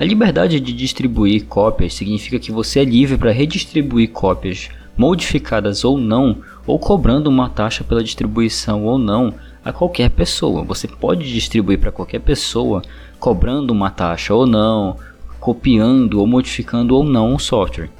A 0.00 0.04
liberdade 0.04 0.60
de 0.60 0.72
distribuir 0.72 1.46
cópias 1.46 1.92
significa 1.94 2.38
que 2.38 2.52
você 2.52 2.78
é 2.78 2.84
livre 2.84 3.18
para 3.18 3.32
redistribuir 3.32 4.10
cópias 4.10 4.68
modificadas 4.96 5.84
ou 5.84 5.98
não 5.98 6.38
ou 6.64 6.78
cobrando 6.78 7.28
uma 7.28 7.48
taxa 7.48 7.82
pela 7.82 8.02
distribuição 8.02 8.84
ou 8.84 8.96
não 8.96 9.34
a 9.64 9.72
qualquer 9.72 10.08
pessoa. 10.10 10.62
Você 10.62 10.86
pode 10.86 11.32
distribuir 11.32 11.80
para 11.80 11.90
qualquer 11.90 12.20
pessoa 12.20 12.80
cobrando 13.18 13.72
uma 13.72 13.90
taxa 13.90 14.32
ou 14.32 14.46
não, 14.46 14.96
copiando 15.40 16.20
ou 16.20 16.28
modificando 16.28 16.94
ou 16.94 17.02
não 17.02 17.34
um 17.34 17.38
software. 17.38 17.90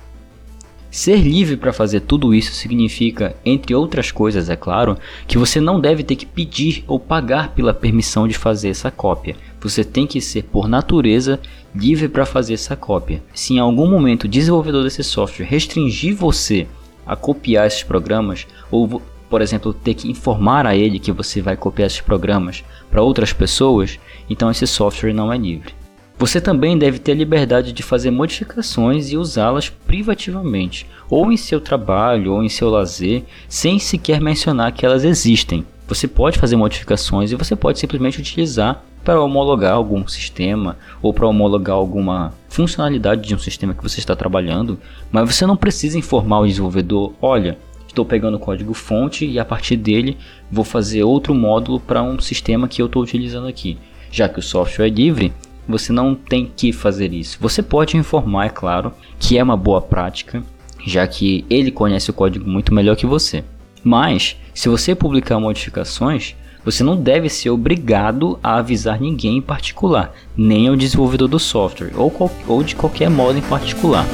Ser 0.91 1.17
livre 1.17 1.57
para 1.57 1.73
fazer 1.73 2.01
tudo 2.01 2.35
isso 2.35 2.53
significa, 2.53 3.37
entre 3.45 3.75
outras 3.75 4.11
coisas, 4.11 4.49
é 4.49 4.57
claro, 4.57 4.97
que 5.27 5.37
você 5.37 5.61
não 5.61 5.79
deve 5.79 6.03
ter 6.03 6.17
que 6.17 6.25
pedir 6.25 6.83
ou 6.87 6.99
pagar 6.99 7.51
pela 7.55 7.75
permissão 7.75 8.27
de 8.27 8.33
fazer 8.33 8.71
essa 8.71 8.91
cópia. 8.91 9.37
Você 9.61 9.85
tem 9.85 10.07
que 10.07 10.21
ser, 10.21 10.45
por 10.45 10.67
natureza, 10.67 11.39
livre 11.75 12.09
para 12.09 12.25
fazer 12.25 12.55
essa 12.55 12.75
cópia. 12.75 13.23
Se 13.35 13.55
em 13.55 13.59
algum 13.59 13.89
momento 13.89 14.25
o 14.25 14.29
desenvolvedor 14.29 14.83
desse 14.83 15.05
software 15.05 15.45
restringir 15.45 16.17
você 16.17 16.67
a 17.07 17.15
copiar 17.15 17.67
esses 17.67 17.83
programas, 17.83 18.47
ou 18.71 19.03
por 19.29 19.43
exemplo, 19.43 19.75
ter 19.75 19.93
que 19.93 20.11
informar 20.11 20.67
a 20.67 20.75
ele 20.75 20.99
que 20.99 21.13
você 21.13 21.43
vai 21.43 21.55
copiar 21.55 21.87
esses 21.87 22.01
programas 22.01 22.65
para 22.91 23.03
outras 23.03 23.31
pessoas, 23.31 24.01
então 24.29 24.51
esse 24.51 24.67
software 24.67 25.13
não 25.13 25.31
é 25.31 25.37
livre. 25.37 25.78
Você 26.19 26.41
também 26.41 26.77
deve 26.77 26.99
ter 26.99 27.13
a 27.13 27.15
liberdade 27.15 27.73
de 27.73 27.81
fazer 27.81 28.11
modificações 28.11 29.13
e 29.13 29.17
usá-las 29.17 29.69
privativamente, 29.69 30.85
ou 31.09 31.31
em 31.31 31.37
seu 31.37 31.61
trabalho 31.61 32.33
ou 32.33 32.43
em 32.43 32.49
seu 32.49 32.69
lazer, 32.69 33.23
sem 33.49 33.79
sequer 33.79 34.21
mencionar 34.21 34.73
que 34.73 34.85
elas 34.85 35.05
existem. 35.05 35.65
Você 35.87 36.09
pode 36.09 36.37
fazer 36.37 36.57
modificações 36.57 37.31
e 37.31 37.37
você 37.37 37.55
pode 37.55 37.79
simplesmente 37.79 38.19
utilizar 38.19 38.83
para 39.05 39.23
homologar 39.23 39.75
algum 39.75 40.09
sistema 40.09 40.77
ou 41.01 41.15
para 41.15 41.27
homologar 41.27 41.77
alguma 41.77 42.35
funcionalidade 42.49 43.23
de 43.23 43.35
um 43.37 43.39
sistema 43.39 43.73
que 43.73 43.83
você 43.83 44.01
está 44.01 44.17
trabalhando, 44.17 44.77
mas 45.13 45.33
você 45.33 45.47
não 45.47 45.57
precisa 45.57 45.97
informar 45.97 46.41
o 46.41 46.47
desenvolvedor: 46.49 47.13
olha, 47.23 47.57
estou 47.87 48.05
pegando 48.05 48.39
o 48.39 48.41
código 48.41 48.75
fonte 48.75 49.25
e 49.25 49.39
a 49.39 49.45
partir 49.45 49.77
dele 49.77 50.19
vou 50.51 50.65
fazer 50.65 51.05
outro 51.05 51.33
módulo 51.33 51.79
para 51.79 52.03
um 52.03 52.19
sistema 52.19 52.67
que 52.67 52.83
eu 52.83 52.87
estou 52.87 53.05
utilizando 53.05 53.47
aqui. 53.47 53.79
Já 54.11 54.29
que 54.29 54.41
o 54.41 54.43
software 54.43 54.87
é 54.87 54.91
livre, 54.91 55.33
você 55.69 55.93
não 55.93 56.15
tem 56.15 56.51
que 56.57 56.73
fazer 56.73 57.13
isso. 57.13 57.39
Você 57.41 57.63
pode 57.63 57.97
informar, 57.97 58.47
é 58.47 58.49
claro, 58.49 58.93
que 59.19 59.37
é 59.37 59.43
uma 59.43 59.57
boa 59.57 59.81
prática, 59.81 60.43
já 60.85 61.07
que 61.07 61.45
ele 61.51 61.71
conhece 61.71 62.11
o 62.11 62.15
código 62.15 62.49
muito 62.49 62.73
melhor 62.73 62.97
que 62.97 63.07
você. 63.07 63.45
Mas, 63.85 64.37
se 64.55 64.69
você 64.69 64.95
publicar 64.95 65.39
modificações, 65.39 66.35
você 66.65 66.83
não 66.83 66.97
deve 66.97 67.29
ser 67.29 67.51
obrigado 67.51 68.39
a 68.43 68.57
avisar 68.57 69.01
ninguém 69.01 69.39
em 69.39 69.43
particular, 69.43 70.13
nem 70.37 70.69
ao 70.69 70.77
desenvolvedor 70.77 71.29
do 71.29 71.39
software 71.39 71.93
ou, 71.97 72.13
ou 72.47 72.63
de 72.63 72.75
qualquer 72.75 73.09
modo 73.09 73.39
em 73.39 73.43
particular. 73.43 74.05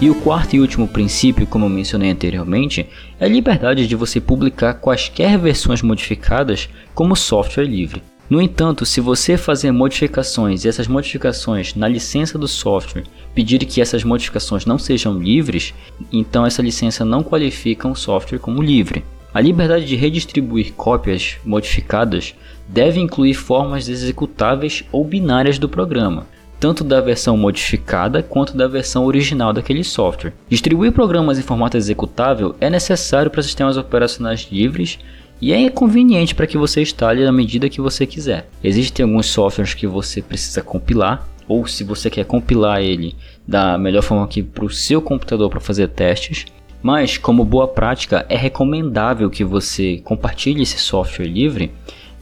E 0.00 0.08
o 0.08 0.14
quarto 0.14 0.54
e 0.54 0.60
último 0.60 0.86
princípio, 0.86 1.44
como 1.44 1.64
eu 1.64 1.68
mencionei 1.68 2.08
anteriormente, 2.08 2.86
é 3.18 3.24
a 3.24 3.28
liberdade 3.28 3.84
de 3.84 3.96
você 3.96 4.20
publicar 4.20 4.74
quaisquer 4.74 5.36
versões 5.36 5.82
modificadas 5.82 6.68
como 6.94 7.16
software 7.16 7.64
livre. 7.64 8.00
No 8.30 8.40
entanto, 8.40 8.86
se 8.86 9.00
você 9.00 9.36
fazer 9.36 9.72
modificações 9.72 10.64
e 10.64 10.68
essas 10.68 10.86
modificações 10.86 11.74
na 11.74 11.88
licença 11.88 12.38
do 12.38 12.46
software 12.46 13.02
pedir 13.34 13.58
que 13.64 13.80
essas 13.80 14.04
modificações 14.04 14.64
não 14.64 14.78
sejam 14.78 15.18
livres, 15.18 15.74
então 16.12 16.46
essa 16.46 16.62
licença 16.62 17.04
não 17.04 17.24
qualifica 17.24 17.88
um 17.88 17.94
software 17.94 18.38
como 18.38 18.62
livre. 18.62 19.04
A 19.34 19.40
liberdade 19.40 19.84
de 19.84 19.96
redistribuir 19.96 20.74
cópias 20.74 21.38
modificadas 21.44 22.36
deve 22.68 23.00
incluir 23.00 23.34
formas 23.34 23.88
executáveis 23.88 24.84
ou 24.92 25.04
binárias 25.04 25.58
do 25.58 25.68
programa, 25.68 26.24
tanto 26.60 26.82
da 26.82 27.00
versão 27.00 27.36
modificada 27.36 28.22
quanto 28.22 28.56
da 28.56 28.66
versão 28.66 29.04
original 29.04 29.52
daquele 29.52 29.84
software. 29.84 30.32
Distribuir 30.48 30.92
programas 30.92 31.38
em 31.38 31.42
formato 31.42 31.76
executável 31.76 32.54
é 32.60 32.68
necessário 32.68 33.30
para 33.30 33.42
sistemas 33.42 33.76
operacionais 33.76 34.48
livres 34.50 34.98
e 35.40 35.52
é 35.52 35.70
conveniente 35.70 36.34
para 36.34 36.46
que 36.46 36.58
você 36.58 36.82
instale 36.82 37.24
na 37.24 37.32
medida 37.32 37.68
que 37.68 37.80
você 37.80 38.04
quiser. 38.06 38.48
Existem 38.62 39.04
alguns 39.04 39.26
softwares 39.26 39.74
que 39.74 39.86
você 39.86 40.20
precisa 40.20 40.62
compilar, 40.62 41.26
ou 41.46 41.66
se 41.66 41.84
você 41.84 42.10
quer 42.10 42.24
compilar 42.24 42.82
ele 42.82 43.14
da 43.46 43.78
melhor 43.78 44.02
forma 44.02 44.24
aqui 44.24 44.42
para 44.42 44.64
o 44.64 44.70
seu 44.70 45.00
computador 45.00 45.48
para 45.48 45.60
fazer 45.60 45.88
testes. 45.88 46.44
Mas, 46.82 47.16
como 47.16 47.44
boa 47.44 47.66
prática, 47.66 48.26
é 48.28 48.36
recomendável 48.36 49.30
que 49.30 49.42
você 49.42 50.00
compartilhe 50.04 50.62
esse 50.62 50.78
software 50.78 51.26
livre 51.26 51.72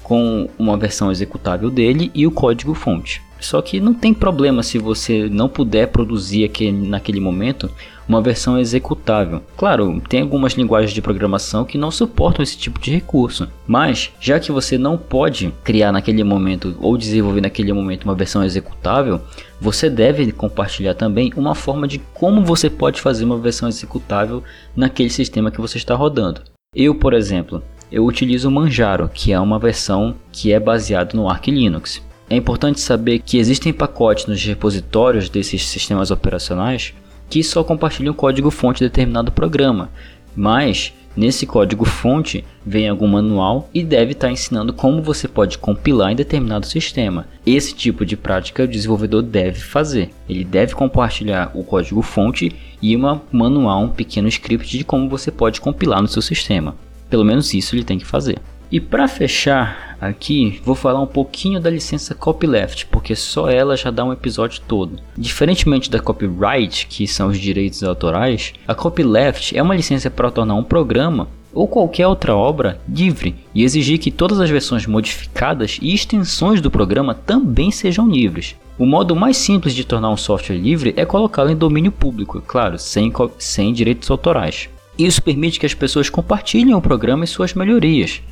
com 0.02 0.48
uma 0.58 0.76
versão 0.76 1.10
executável 1.10 1.70
dele 1.70 2.10
e 2.14 2.26
o 2.26 2.30
código 2.30 2.72
fonte. 2.72 3.25
Só 3.40 3.60
que 3.60 3.80
não 3.80 3.94
tem 3.94 4.14
problema 4.14 4.62
se 4.62 4.78
você 4.78 5.28
não 5.28 5.48
puder 5.48 5.88
produzir 5.88 6.44
aquele, 6.44 6.88
naquele 6.88 7.20
momento 7.20 7.70
uma 8.08 8.22
versão 8.22 8.58
executável. 8.58 9.42
Claro, 9.56 10.00
tem 10.08 10.22
algumas 10.22 10.52
linguagens 10.52 10.92
de 10.92 11.02
programação 11.02 11.64
que 11.64 11.78
não 11.78 11.90
suportam 11.90 12.42
esse 12.42 12.56
tipo 12.56 12.80
de 12.80 12.90
recurso, 12.90 13.48
mas 13.66 14.12
já 14.20 14.38
que 14.38 14.52
você 14.52 14.78
não 14.78 14.96
pode 14.96 15.52
criar 15.64 15.92
naquele 15.92 16.22
momento 16.22 16.76
ou 16.80 16.96
desenvolver 16.96 17.40
naquele 17.40 17.72
momento 17.72 18.04
uma 18.04 18.14
versão 18.14 18.44
executável, 18.44 19.20
você 19.60 19.90
deve 19.90 20.30
compartilhar 20.32 20.94
também 20.94 21.32
uma 21.36 21.54
forma 21.54 21.88
de 21.88 21.98
como 22.14 22.44
você 22.44 22.70
pode 22.70 23.00
fazer 23.00 23.24
uma 23.24 23.38
versão 23.38 23.68
executável 23.68 24.42
naquele 24.74 25.10
sistema 25.10 25.50
que 25.50 25.60
você 25.60 25.78
está 25.78 25.94
rodando. 25.94 26.42
Eu, 26.74 26.94
por 26.94 27.14
exemplo, 27.14 27.62
eu 27.90 28.04
utilizo 28.04 28.48
o 28.48 28.52
Manjaro, 28.52 29.08
que 29.12 29.32
é 29.32 29.40
uma 29.40 29.58
versão 29.58 30.14
que 30.30 30.52
é 30.52 30.60
baseada 30.60 31.16
no 31.16 31.28
Arch 31.28 31.48
Linux. 31.48 32.02
É 32.28 32.34
importante 32.34 32.80
saber 32.80 33.20
que 33.20 33.38
existem 33.38 33.72
pacotes 33.72 34.26
nos 34.26 34.42
repositórios 34.44 35.28
desses 35.28 35.64
sistemas 35.64 36.10
operacionais 36.10 36.92
que 37.30 37.42
só 37.42 37.62
compartilham 37.62 38.12
o 38.12 38.16
código-fonte 38.16 38.80
de 38.80 38.86
determinado 38.86 39.30
programa, 39.32 39.90
mas 40.34 40.92
nesse 41.16 41.46
código-fonte 41.46 42.44
vem 42.64 42.88
algum 42.88 43.06
manual 43.06 43.70
e 43.72 43.82
deve 43.82 44.12
estar 44.12 44.30
ensinando 44.30 44.72
como 44.72 45.02
você 45.02 45.26
pode 45.26 45.56
compilar 45.58 46.12
em 46.12 46.16
determinado 46.16 46.66
sistema. 46.66 47.26
Esse 47.44 47.74
tipo 47.74 48.04
de 48.04 48.16
prática 48.16 48.64
o 48.64 48.68
desenvolvedor 48.68 49.22
deve 49.22 49.60
fazer. 49.60 50.10
Ele 50.28 50.44
deve 50.44 50.74
compartilhar 50.74 51.52
o 51.54 51.64
código-fonte 51.64 52.54
e 52.82 52.96
um 52.96 53.20
manual, 53.32 53.84
um 53.84 53.88
pequeno 53.88 54.28
script 54.28 54.76
de 54.76 54.84
como 54.84 55.08
você 55.08 55.30
pode 55.30 55.60
compilar 55.60 56.02
no 56.02 56.08
seu 56.08 56.22
sistema. 56.22 56.74
Pelo 57.08 57.24
menos 57.24 57.54
isso 57.54 57.74
ele 57.74 57.84
tem 57.84 57.98
que 57.98 58.04
fazer. 58.04 58.38
E 58.70 58.80
para 58.80 59.06
fechar 59.06 59.96
aqui, 60.00 60.60
vou 60.64 60.74
falar 60.74 61.00
um 61.00 61.06
pouquinho 61.06 61.60
da 61.60 61.70
licença 61.70 62.14
copyleft, 62.14 62.86
porque 62.86 63.14
só 63.14 63.48
ela 63.48 63.76
já 63.76 63.90
dá 63.90 64.04
um 64.04 64.12
episódio 64.12 64.60
todo. 64.66 64.98
Diferentemente 65.16 65.90
da 65.90 66.00
copyright, 66.00 66.86
que 66.88 67.06
são 67.06 67.28
os 67.28 67.38
direitos 67.38 67.82
autorais, 67.84 68.52
a 68.66 68.74
copyleft 68.74 69.56
é 69.56 69.62
uma 69.62 69.76
licença 69.76 70.10
para 70.10 70.30
tornar 70.30 70.54
um 70.54 70.64
programa 70.64 71.28
ou 71.54 71.66
qualquer 71.66 72.06
outra 72.06 72.36
obra 72.36 72.78
livre 72.86 73.34
e 73.54 73.62
exigir 73.62 73.98
que 73.98 74.10
todas 74.10 74.40
as 74.40 74.50
versões 74.50 74.84
modificadas 74.84 75.78
e 75.80 75.94
extensões 75.94 76.60
do 76.60 76.70
programa 76.70 77.14
também 77.14 77.70
sejam 77.70 78.06
livres. 78.06 78.56
O 78.78 78.84
modo 78.84 79.16
mais 79.16 79.38
simples 79.38 79.74
de 79.74 79.84
tornar 79.84 80.10
um 80.10 80.18
software 80.18 80.58
livre 80.58 80.92
é 80.98 81.06
colocá-lo 81.06 81.50
em 81.50 81.56
domínio 81.56 81.90
público, 81.90 82.42
claro, 82.46 82.78
sem, 82.78 83.10
sem 83.38 83.72
direitos 83.72 84.10
autorais. 84.10 84.68
Isso 84.98 85.22
permite 85.22 85.58
que 85.58 85.66
as 85.66 85.72
pessoas 85.72 86.10
compartilhem 86.10 86.74
o 86.74 86.80
programa 86.80 87.24
e 87.24 87.28
suas 87.28 87.54
melhorias. 87.54 88.22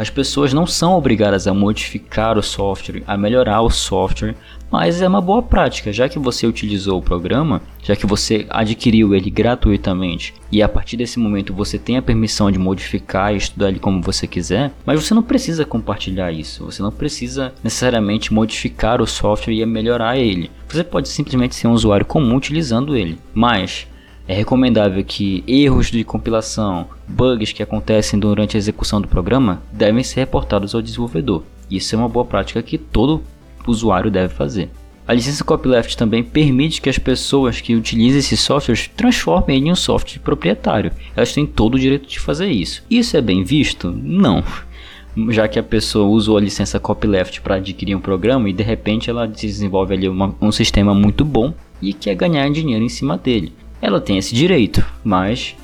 As 0.00 0.08
pessoas 0.08 0.54
não 0.54 0.66
são 0.66 0.94
obrigadas 0.94 1.46
a 1.46 1.52
modificar 1.52 2.38
o 2.38 2.42
software, 2.42 3.02
a 3.06 3.18
melhorar 3.18 3.60
o 3.60 3.68
software, 3.68 4.34
mas 4.70 5.02
é 5.02 5.06
uma 5.06 5.20
boa 5.20 5.42
prática, 5.42 5.92
já 5.92 6.08
que 6.08 6.18
você 6.18 6.46
utilizou 6.46 6.98
o 6.98 7.02
programa, 7.02 7.60
já 7.82 7.94
que 7.94 8.06
você 8.06 8.46
adquiriu 8.48 9.14
ele 9.14 9.28
gratuitamente 9.28 10.32
e 10.50 10.62
a 10.62 10.68
partir 10.70 10.96
desse 10.96 11.18
momento 11.18 11.52
você 11.52 11.78
tem 11.78 11.98
a 11.98 12.02
permissão 12.02 12.50
de 12.50 12.58
modificar 12.58 13.34
e 13.34 13.36
estudar 13.36 13.68
ele 13.68 13.78
como 13.78 14.00
você 14.00 14.26
quiser, 14.26 14.72
mas 14.86 15.04
você 15.04 15.12
não 15.12 15.22
precisa 15.22 15.66
compartilhar 15.66 16.32
isso, 16.32 16.64
você 16.64 16.82
não 16.82 16.90
precisa 16.90 17.52
necessariamente 17.62 18.32
modificar 18.32 19.02
o 19.02 19.06
software 19.06 19.52
e 19.52 19.66
melhorar 19.66 20.16
ele. 20.16 20.50
Você 20.66 20.82
pode 20.82 21.10
simplesmente 21.10 21.54
ser 21.54 21.68
um 21.68 21.72
usuário 21.72 22.06
comum 22.06 22.36
utilizando 22.36 22.96
ele. 22.96 23.18
Mas 23.34 23.86
é 24.26 24.34
recomendável 24.34 25.02
que 25.04 25.42
erros 25.46 25.90
de 25.90 26.04
compilação, 26.04 26.88
bugs 27.06 27.52
que 27.52 27.62
acontecem 27.62 28.18
durante 28.18 28.56
a 28.56 28.58
execução 28.58 29.00
do 29.00 29.08
programa 29.08 29.62
devem 29.72 30.04
ser 30.04 30.20
reportados 30.20 30.74
ao 30.74 30.82
desenvolvedor. 30.82 31.42
Isso 31.70 31.94
é 31.94 31.98
uma 31.98 32.08
boa 32.08 32.24
prática 32.24 32.62
que 32.62 32.78
todo 32.78 33.22
usuário 33.66 34.10
deve 34.10 34.34
fazer. 34.34 34.70
A 35.10 35.12
licença 35.12 35.42
copyleft 35.42 35.96
também 35.96 36.22
permite 36.22 36.80
que 36.80 36.88
as 36.88 36.96
pessoas 36.96 37.60
que 37.60 37.74
utilizem 37.74 38.20
esses 38.20 38.38
softwares 38.38 38.88
transformem 38.96 39.56
ele 39.56 39.68
em 39.68 39.72
um 39.72 39.74
software 39.74 40.20
proprietário. 40.20 40.92
Elas 41.16 41.32
têm 41.32 41.44
todo 41.44 41.74
o 41.74 41.78
direito 41.80 42.08
de 42.08 42.20
fazer 42.20 42.46
isso. 42.46 42.84
Isso 42.88 43.16
é 43.16 43.20
bem 43.20 43.42
visto? 43.42 43.90
Não. 43.90 44.44
Já 45.30 45.48
que 45.48 45.58
a 45.58 45.64
pessoa 45.64 46.08
usou 46.08 46.36
a 46.36 46.40
licença 46.40 46.78
copyleft 46.78 47.40
para 47.40 47.56
adquirir 47.56 47.96
um 47.96 48.00
programa 48.00 48.48
e 48.48 48.52
de 48.52 48.62
repente 48.62 49.10
ela 49.10 49.26
desenvolve 49.26 49.94
ali 49.94 50.08
uma, 50.08 50.32
um 50.40 50.52
sistema 50.52 50.94
muito 50.94 51.24
bom 51.24 51.52
e 51.82 51.92
quer 51.92 52.14
ganhar 52.14 52.48
dinheiro 52.50 52.84
em 52.84 52.88
cima 52.88 53.18
dele. 53.18 53.52
Ela 53.82 54.00
tem 54.00 54.18
esse 54.18 54.34
direito, 54.34 54.84
mas 55.02 55.56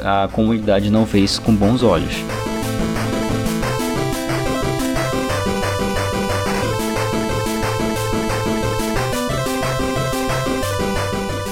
a 0.00 0.28
comunidade 0.32 0.90
não 0.90 1.04
vê 1.04 1.20
isso 1.20 1.42
com 1.42 1.54
bons 1.54 1.82
olhos. 1.82 2.14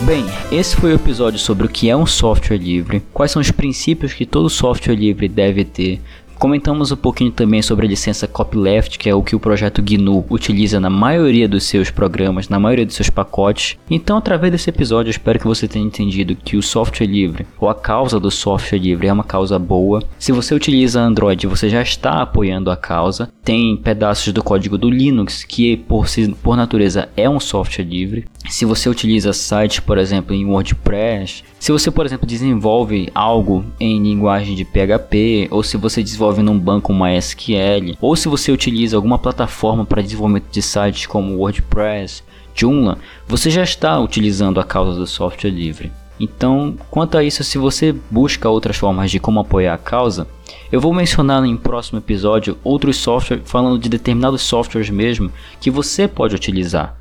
Bem, 0.06 0.24
esse 0.52 0.76
foi 0.76 0.92
o 0.92 0.94
episódio 0.94 1.38
sobre 1.38 1.66
o 1.66 1.68
que 1.68 1.90
é 1.90 1.96
um 1.96 2.06
software 2.06 2.56
livre, 2.56 3.02
quais 3.12 3.32
são 3.32 3.42
os 3.42 3.50
princípios 3.50 4.14
que 4.14 4.24
todo 4.24 4.48
software 4.48 4.94
livre 4.94 5.28
deve 5.28 5.64
ter, 5.64 6.00
Comentamos 6.38 6.92
um 6.92 6.96
pouquinho 6.96 7.30
também 7.30 7.62
sobre 7.62 7.86
a 7.86 7.88
licença 7.88 8.28
copyleft, 8.28 8.98
que 8.98 9.08
é 9.08 9.14
o 9.14 9.22
que 9.22 9.34
o 9.34 9.40
projeto 9.40 9.82
GNU 9.82 10.24
utiliza 10.28 10.78
na 10.78 10.90
maioria 10.90 11.48
dos 11.48 11.64
seus 11.64 11.90
programas, 11.90 12.50
na 12.50 12.60
maioria 12.60 12.84
dos 12.84 12.94
seus 12.94 13.08
pacotes. 13.08 13.78
Então, 13.90 14.18
através 14.18 14.52
desse 14.52 14.68
episódio, 14.68 15.10
espero 15.10 15.38
que 15.38 15.46
você 15.46 15.66
tenha 15.66 15.86
entendido 15.86 16.36
que 16.36 16.56
o 16.56 16.62
software 16.62 17.06
livre, 17.06 17.46
ou 17.58 17.70
a 17.70 17.74
causa 17.74 18.20
do 18.20 18.30
software 18.30 18.78
livre, 18.78 19.06
é 19.06 19.12
uma 19.12 19.24
causa 19.24 19.58
boa. 19.58 20.02
Se 20.18 20.30
você 20.30 20.54
utiliza 20.54 21.00
Android, 21.00 21.46
você 21.46 21.70
já 21.70 21.80
está 21.80 22.20
apoiando 22.20 22.70
a 22.70 22.76
causa. 22.76 23.30
Tem 23.42 23.76
pedaços 23.76 24.32
do 24.32 24.42
código 24.42 24.76
do 24.76 24.90
Linux, 24.90 25.42
que 25.42 25.76
por, 25.76 26.06
por 26.42 26.56
natureza 26.56 27.08
é 27.16 27.30
um 27.30 27.40
software 27.40 27.84
livre. 27.84 28.26
Se 28.48 28.64
você 28.64 28.88
utiliza 28.88 29.32
sites, 29.32 29.80
por 29.80 29.96
exemplo, 29.98 30.34
em 30.34 30.44
WordPress, 30.44 31.42
se 31.58 31.72
você, 31.72 31.90
por 31.90 32.06
exemplo, 32.06 32.26
desenvolve 32.26 33.10
algo 33.14 33.64
em 33.80 34.00
linguagem 34.00 34.54
de 34.54 34.64
PHP, 34.64 35.48
ou 35.50 35.62
se 35.62 35.76
você 35.76 36.02
desenvolve 36.26 36.42
num 36.42 36.58
banco 36.58 36.92
MySQL, 36.92 37.96
ou 38.00 38.16
se 38.16 38.28
você 38.28 38.50
utiliza 38.50 38.96
alguma 38.96 39.18
plataforma 39.18 39.84
para 39.84 40.02
desenvolvimento 40.02 40.50
de 40.50 40.62
sites 40.62 41.06
como 41.06 41.36
WordPress, 41.36 42.22
Joomla, 42.54 42.98
você 43.28 43.50
já 43.50 43.62
está 43.62 43.98
utilizando 44.00 44.58
a 44.58 44.64
causa 44.64 44.98
do 44.98 45.06
software 45.06 45.50
livre. 45.50 45.92
Então, 46.18 46.76
quanto 46.90 47.18
a 47.18 47.22
isso, 47.22 47.44
se 47.44 47.58
você 47.58 47.94
busca 48.10 48.48
outras 48.48 48.76
formas 48.76 49.10
de 49.10 49.20
como 49.20 49.40
apoiar 49.40 49.74
a 49.74 49.78
causa, 49.78 50.26
eu 50.72 50.80
vou 50.80 50.92
mencionar 50.92 51.44
em 51.44 51.56
próximo 51.56 51.98
episódio 51.98 52.56
outros 52.64 52.96
softwares, 52.96 53.44
falando 53.48 53.78
de 53.78 53.88
determinados 53.88 54.42
softwares 54.42 54.90
mesmo, 54.90 55.30
que 55.60 55.70
você 55.70 56.08
pode 56.08 56.34
utilizar 56.34 56.96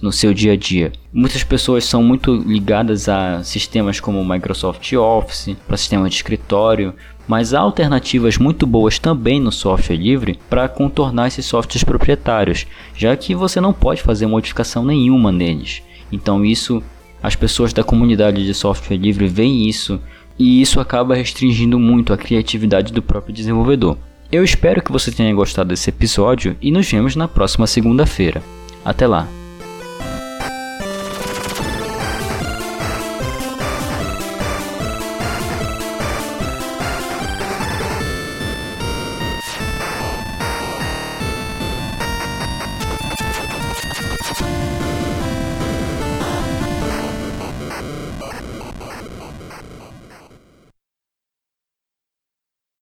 no 0.00 0.12
seu 0.12 0.32
dia 0.32 0.52
a 0.52 0.56
dia. 0.56 0.92
Muitas 1.12 1.42
pessoas 1.42 1.84
são 1.84 2.02
muito 2.02 2.34
ligadas 2.34 3.08
a 3.08 3.42
sistemas 3.42 4.00
como 4.00 4.20
o 4.20 4.28
Microsoft 4.28 4.92
Office, 4.92 5.56
para 5.66 5.76
sistemas 5.76 6.10
de 6.10 6.16
escritório, 6.16 6.94
mas 7.26 7.52
há 7.52 7.60
alternativas 7.60 8.38
muito 8.38 8.66
boas 8.66 8.98
também 8.98 9.38
no 9.40 9.52
software 9.52 9.96
livre 9.96 10.38
para 10.48 10.68
contornar 10.68 11.28
esses 11.28 11.46
softwares 11.46 11.84
proprietários, 11.84 12.66
já 12.96 13.16
que 13.16 13.34
você 13.34 13.60
não 13.60 13.72
pode 13.72 14.02
fazer 14.02 14.26
modificação 14.26 14.84
nenhuma 14.84 15.30
neles. 15.30 15.82
Então 16.10 16.44
isso 16.44 16.82
as 17.22 17.34
pessoas 17.34 17.72
da 17.72 17.84
comunidade 17.84 18.44
de 18.44 18.54
software 18.54 18.96
livre 18.96 19.26
veem 19.26 19.68
isso 19.68 20.00
e 20.38 20.60
isso 20.60 20.80
acaba 20.80 21.14
restringindo 21.14 21.78
muito 21.78 22.12
a 22.12 22.18
criatividade 22.18 22.92
do 22.92 23.02
próprio 23.02 23.34
desenvolvedor. 23.34 23.98
Eu 24.32 24.44
espero 24.44 24.82
que 24.82 24.92
você 24.92 25.10
tenha 25.10 25.34
gostado 25.34 25.70
desse 25.70 25.90
episódio 25.90 26.56
e 26.60 26.70
nos 26.70 26.90
vemos 26.90 27.16
na 27.16 27.26
próxima 27.28 27.66
segunda-feira. 27.66 28.42
Até 28.84 29.06
lá! 29.06 29.39